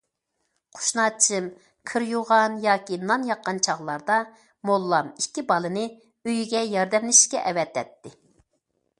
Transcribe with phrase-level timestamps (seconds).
[0.77, 1.49] قۇشناچىم
[1.89, 4.15] كىر يۇغان ياكى نان ياققان چاغلاردا
[4.69, 5.83] موللام ئىككى بالىنى
[6.29, 8.15] ئۆيىگە ياردەملىشىشكە ئەۋەتەتتى.